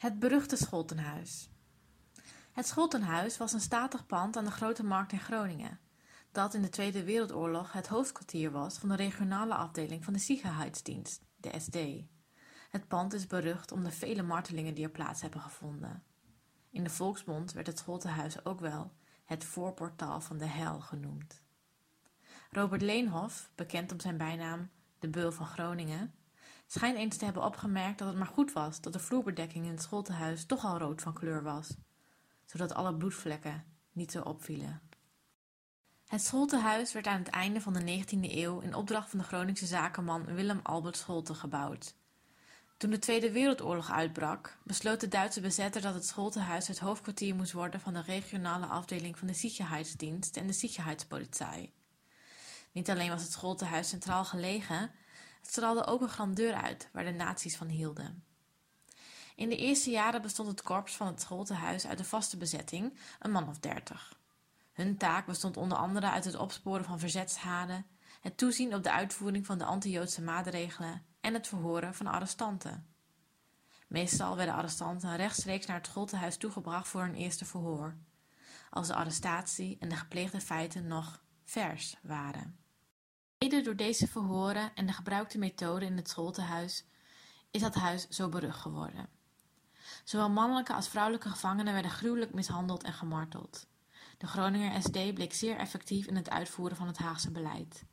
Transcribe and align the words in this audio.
Het 0.00 0.18
beruchte 0.18 0.56
Scholtenhuis. 0.56 1.50
Het 2.52 2.66
Scholtenhuis 2.66 3.36
was 3.36 3.52
een 3.52 3.60
statig 3.60 4.06
pand 4.06 4.36
aan 4.36 4.44
de 4.44 4.50
Grote 4.50 4.84
Markt 4.84 5.12
in 5.12 5.20
Groningen, 5.20 5.80
dat 6.32 6.54
in 6.54 6.62
de 6.62 6.68
Tweede 6.68 7.04
Wereldoorlog 7.04 7.72
het 7.72 7.86
hoofdkwartier 7.86 8.50
was 8.50 8.78
van 8.78 8.88
de 8.88 8.94
regionale 8.94 9.54
afdeling 9.54 10.04
van 10.04 10.12
de 10.12 10.18
Sicherheidsdienst, 10.18 11.22
de 11.36 11.60
SD. 11.60 11.76
Het 12.70 12.88
pand 12.88 13.12
is 13.12 13.26
berucht 13.26 13.72
om 13.72 13.84
de 13.84 13.90
vele 13.90 14.22
martelingen 14.22 14.74
die 14.74 14.84
er 14.84 14.90
plaats 14.90 15.20
hebben 15.20 15.40
gevonden. 15.40 16.02
In 16.70 16.84
de 16.84 16.90
volksmond 16.90 17.52
werd 17.52 17.66
het 17.66 17.78
Scholtenhuis 17.78 18.44
ook 18.44 18.60
wel 18.60 18.92
het 19.24 19.44
voorportaal 19.44 20.20
van 20.20 20.38
de 20.38 20.46
hel 20.46 20.80
genoemd. 20.80 21.42
Robert 22.50 22.82
Leenhof, 22.82 23.50
bekend 23.54 23.92
om 23.92 24.00
zijn 24.00 24.16
bijnaam 24.16 24.70
de 24.98 25.08
Beul 25.08 25.32
van 25.32 25.46
Groningen, 25.46 26.14
schijnt 26.72 26.96
eens 26.96 27.16
te 27.16 27.24
hebben 27.24 27.44
opgemerkt 27.44 27.98
dat 27.98 28.08
het 28.08 28.16
maar 28.16 28.26
goed 28.26 28.52
was 28.52 28.80
dat 28.80 28.92
de 28.92 28.98
vloerbedekking 28.98 29.64
in 29.64 29.70
het 29.70 29.82
schooltehuis 29.82 30.44
toch 30.46 30.64
al 30.64 30.78
rood 30.78 31.02
van 31.02 31.14
kleur 31.14 31.42
was, 31.42 31.76
zodat 32.44 32.74
alle 32.74 32.94
bloedvlekken 32.94 33.64
niet 33.92 34.12
zo 34.12 34.22
opvielen. 34.22 34.80
Het 36.06 36.22
schooltehuis 36.22 36.92
werd 36.92 37.06
aan 37.06 37.18
het 37.18 37.28
einde 37.28 37.60
van 37.60 37.72
de 37.72 38.04
19e 38.04 38.20
eeuw 38.20 38.60
in 38.60 38.74
opdracht 38.74 39.10
van 39.10 39.18
de 39.18 39.24
Groningse 39.24 39.66
zakenman 39.66 40.24
Willem 40.24 40.60
Albert 40.62 40.96
Scholte 40.96 41.34
gebouwd. 41.34 41.94
Toen 42.76 42.90
de 42.90 42.98
Tweede 42.98 43.32
Wereldoorlog 43.32 43.90
uitbrak, 43.90 44.58
besloot 44.64 45.00
de 45.00 45.08
Duitse 45.08 45.40
bezetter 45.40 45.82
dat 45.82 45.94
het 45.94 46.06
schooltehuis 46.06 46.68
het 46.68 46.78
hoofdkwartier 46.78 47.34
moest 47.34 47.52
worden 47.52 47.80
van 47.80 47.92
de 47.92 48.02
regionale 48.02 48.66
afdeling 48.66 49.18
van 49.18 49.26
de 49.26 49.34
Sicherheidsdienst 49.34 50.36
en 50.36 50.46
de 50.46 50.52
Sicherheidspolizei. 50.52 51.72
Niet 52.72 52.90
alleen 52.90 53.10
was 53.10 53.22
het 53.22 53.32
schooltehuis 53.32 53.88
centraal 53.88 54.24
gelegen, 54.24 54.90
het 55.40 55.50
straalde 55.50 55.86
ook 55.86 56.00
een 56.00 56.08
grandeur 56.08 56.54
uit 56.54 56.88
waar 56.92 57.04
de 57.04 57.10
nazi's 57.10 57.56
van 57.56 57.68
hielden. 57.68 58.24
In 59.36 59.48
de 59.48 59.56
eerste 59.56 59.90
jaren 59.90 60.22
bestond 60.22 60.48
het 60.48 60.62
korps 60.62 60.96
van 60.96 61.06
het 61.06 61.20
schooltehuis 61.20 61.86
uit 61.86 61.98
de 61.98 62.04
vaste 62.04 62.36
bezetting, 62.36 62.98
een 63.18 63.30
man 63.30 63.48
of 63.48 63.58
dertig. 63.58 64.18
Hun 64.72 64.96
taak 64.96 65.26
bestond 65.26 65.56
onder 65.56 65.78
andere 65.78 66.10
uit 66.10 66.24
het 66.24 66.36
opsporen 66.36 66.84
van 66.84 66.98
verzetshaden, 66.98 67.86
het 68.20 68.36
toezien 68.36 68.74
op 68.74 68.82
de 68.82 68.92
uitvoering 68.92 69.46
van 69.46 69.58
de 69.58 69.64
anti-Joodse 69.64 70.22
maatregelen 70.22 71.02
en 71.20 71.34
het 71.34 71.48
verhoren 71.48 71.94
van 71.94 72.06
arrestanten. 72.06 72.86
Meestal 73.88 74.36
werden 74.36 74.54
arrestanten 74.54 75.16
rechtstreeks 75.16 75.66
naar 75.66 75.76
het 75.76 75.86
schooltehuis 75.86 76.36
toegebracht 76.36 76.88
voor 76.88 77.02
een 77.02 77.14
eerste 77.14 77.44
verhoor, 77.44 77.96
als 78.70 78.86
de 78.86 78.94
arrestatie 78.94 79.76
en 79.80 79.88
de 79.88 79.96
gepleegde 79.96 80.40
feiten 80.40 80.86
nog 80.86 81.22
vers 81.44 81.96
waren. 82.02 82.58
Mede 83.44 83.62
door 83.62 83.76
deze 83.76 84.08
verhoren 84.08 84.74
en 84.74 84.86
de 84.86 84.92
gebruikte 84.92 85.38
methode 85.38 85.84
in 85.84 85.96
het 85.96 86.08
schooltehuis 86.08 86.84
is 87.50 87.60
dat 87.60 87.74
huis 87.74 88.08
zo 88.08 88.28
berucht 88.28 88.60
geworden. 88.60 89.08
Zowel 90.04 90.30
mannelijke 90.30 90.72
als 90.72 90.88
vrouwelijke 90.88 91.28
gevangenen 91.28 91.72
werden 91.72 91.90
gruwelijk 91.90 92.34
mishandeld 92.34 92.82
en 92.82 92.92
gemarteld. 92.92 93.66
De 94.18 94.26
Groninger 94.26 94.82
SD 94.82 95.14
bleek 95.14 95.34
zeer 95.34 95.56
effectief 95.56 96.06
in 96.06 96.16
het 96.16 96.30
uitvoeren 96.30 96.76
van 96.76 96.86
het 96.86 96.98
Haagse 96.98 97.30
beleid. 97.30 97.84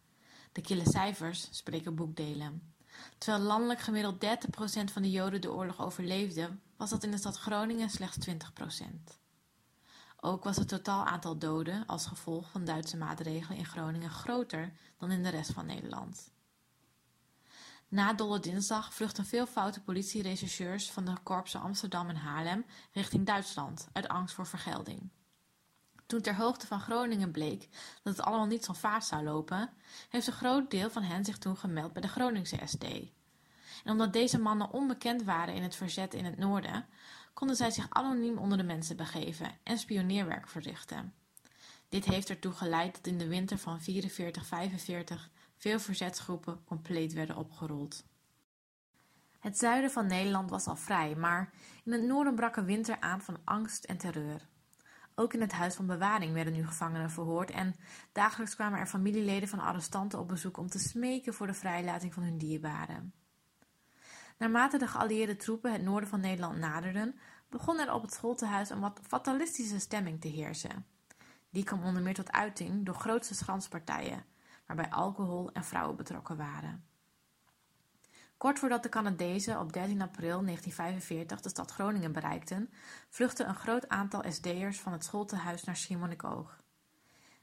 De 0.51 0.61
kille 0.61 0.89
cijfers 0.89 1.47
spreken 1.51 1.95
boekdelen. 1.95 2.73
Terwijl 3.17 3.43
landelijk 3.43 3.79
gemiddeld 3.79 4.25
30% 4.25 4.27
van 4.91 5.01
de 5.01 5.11
Joden 5.11 5.41
de 5.41 5.51
oorlog 5.51 5.81
overleefde, 5.81 6.57
was 6.77 6.89
dat 6.89 7.03
in 7.03 7.11
de 7.11 7.17
stad 7.17 7.37
Groningen 7.37 7.89
slechts 7.89 8.27
20%. 8.29 8.33
Ook 10.19 10.43
was 10.43 10.57
het 10.57 10.67
totaal 10.67 11.05
aantal 11.05 11.37
doden 11.37 11.85
als 11.85 12.05
gevolg 12.05 12.49
van 12.51 12.65
Duitse 12.65 12.97
maatregelen 12.97 13.57
in 13.57 13.65
Groningen 13.65 14.09
groter 14.09 14.73
dan 14.97 15.11
in 15.11 15.23
de 15.23 15.29
rest 15.29 15.51
van 15.51 15.65
Nederland. 15.65 16.31
Na 17.87 18.13
Dolle 18.13 18.39
Dinsdag 18.39 18.93
vluchtten 18.93 19.25
veel 19.25 19.45
foute 19.45 19.81
politierechercheurs 19.81 20.91
van 20.91 21.05
de 21.05 21.13
korpsen 21.23 21.61
Amsterdam 21.61 22.09
en 22.09 22.15
Haarlem 22.15 22.65
richting 22.91 23.25
Duitsland 23.25 23.87
uit 23.93 24.07
angst 24.07 24.35
voor 24.35 24.47
vergelding. 24.47 25.09
Toen 26.05 26.21
ter 26.21 26.35
hoogte 26.35 26.67
van 26.67 26.79
Groningen 26.79 27.31
bleek 27.31 27.69
dat 28.03 28.17
het 28.17 28.25
allemaal 28.25 28.45
niet 28.45 28.65
zo 28.65 28.73
vaart 28.73 29.05
zou 29.05 29.23
lopen, 29.23 29.69
heeft 30.09 30.27
een 30.27 30.33
groot 30.33 30.71
deel 30.71 30.89
van 30.89 31.03
hen 31.03 31.25
zich 31.25 31.37
toen 31.37 31.57
gemeld 31.57 31.93
bij 31.93 32.01
de 32.01 32.07
Groningse 32.07 32.59
SD. 32.65 32.85
En 33.83 33.91
omdat 33.91 34.13
deze 34.13 34.39
mannen 34.39 34.71
onbekend 34.71 35.23
waren 35.23 35.53
in 35.53 35.63
het 35.63 35.75
verzet 35.75 36.13
in 36.13 36.25
het 36.25 36.37
noorden, 36.37 36.85
konden 37.33 37.55
zij 37.55 37.71
zich 37.71 37.89
anoniem 37.89 38.37
onder 38.37 38.57
de 38.57 38.63
mensen 38.63 38.97
begeven 38.97 39.51
en 39.63 39.77
spioneerwerk 39.77 40.47
verrichten. 40.47 41.13
Dit 41.89 42.05
heeft 42.05 42.29
ertoe 42.29 42.51
geleid 42.53 42.95
dat 42.95 43.07
in 43.07 43.17
de 43.17 43.27
winter 43.27 43.57
van 43.57 43.79
44-45 43.81 43.83
veel 45.57 45.79
verzetsgroepen 45.79 46.63
compleet 46.63 47.13
werden 47.13 47.35
opgerold. 47.35 48.03
Het 49.39 49.57
zuiden 49.57 49.91
van 49.91 50.07
Nederland 50.07 50.49
was 50.49 50.67
al 50.67 50.75
vrij, 50.75 51.15
maar 51.15 51.53
in 51.83 51.91
het 51.91 52.03
noorden 52.03 52.35
brak 52.35 52.55
een 52.55 52.65
winter 52.65 52.99
aan 52.99 53.21
van 53.21 53.37
angst 53.43 53.83
en 53.83 53.97
terreur. 53.97 54.47
Ook 55.15 55.33
in 55.33 55.41
het 55.41 55.51
huis 55.51 55.75
van 55.75 55.85
bewaring 55.85 56.33
werden 56.33 56.53
nu 56.53 56.65
gevangenen 56.65 57.11
verhoord 57.11 57.51
en 57.51 57.75
dagelijks 58.11 58.55
kwamen 58.55 58.79
er 58.79 58.87
familieleden 58.87 59.49
van 59.49 59.59
arrestanten 59.59 60.19
op 60.19 60.27
bezoek 60.27 60.57
om 60.57 60.67
te 60.67 60.79
smeken 60.79 61.33
voor 61.33 61.47
de 61.47 61.53
vrijlating 61.53 62.13
van 62.13 62.23
hun 62.23 62.37
dierbaren. 62.37 63.13
Naarmate 64.37 64.77
de 64.77 64.87
geallieerde 64.87 65.35
troepen 65.35 65.71
het 65.71 65.81
noorden 65.81 66.09
van 66.09 66.19
Nederland 66.19 66.57
naderden, 66.57 67.19
begon 67.49 67.79
er 67.79 67.93
op 67.93 68.01
het 68.01 68.13
schooltehuis 68.13 68.69
een 68.69 68.79
wat 68.79 68.99
fatalistische 69.03 69.79
stemming 69.79 70.21
te 70.21 70.27
heersen. 70.27 70.85
Die 71.49 71.63
kwam 71.63 71.83
onder 71.83 72.01
meer 72.01 72.13
tot 72.13 72.31
uiting 72.31 72.85
door 72.85 72.95
grootste 72.95 73.35
schranspartijen, 73.35 74.25
waarbij 74.65 74.89
alcohol 74.89 75.51
en 75.51 75.63
vrouwen 75.63 75.95
betrokken 75.95 76.37
waren. 76.37 76.85
Kort 78.37 78.59
voordat 78.59 78.83
de 78.83 78.89
Canadezen 78.89 79.59
op 79.59 79.73
13 79.73 80.01
april 80.01 80.43
1945 80.43 81.41
de 81.41 81.49
stad 81.49 81.71
Groningen 81.71 82.11
bereikten, 82.11 82.69
vluchtte 83.09 83.43
een 83.43 83.55
groot 83.55 83.89
aantal 83.89 84.23
SD'ers 84.31 84.79
van 84.79 84.91
het 84.91 85.03
schooltehuis 85.03 85.63
naar 85.63 85.75
Schiermonnikoog. 85.75 86.59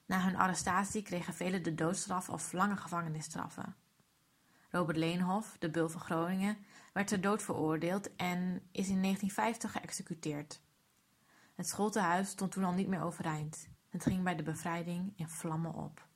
Na 0.07 0.21
hun 0.21 0.37
arrestatie 0.37 1.03
kregen 1.03 1.35
velen 1.35 1.63
de 1.63 1.75
doodstraf 1.75 2.29
of 2.29 2.53
lange 2.53 2.77
gevangenisstraffen. 2.77 3.75
Robert 4.75 4.97
Leenhof, 4.97 5.57
de 5.59 5.71
Bul 5.71 5.89
van 5.89 6.01
Groningen, 6.01 6.57
werd 6.93 7.07
ter 7.07 7.21
dood 7.21 7.43
veroordeeld 7.43 8.17
en 8.17 8.39
is 8.73 8.89
in 8.89 9.03
1950 9.03 9.73
geëxecuteerd. 9.73 10.61
Het 11.55 11.69
schooltehuis 11.69 12.29
stond 12.29 12.53
toen 12.53 12.65
al 12.65 12.73
niet 12.73 12.89
meer 12.89 13.03
overeind. 13.03 13.69
Het 13.89 14.03
ging 14.03 14.23
bij 14.23 14.37
de 14.37 14.43
bevrijding 14.43 15.13
in 15.17 15.29
vlammen 15.29 15.75
op. 15.75 16.07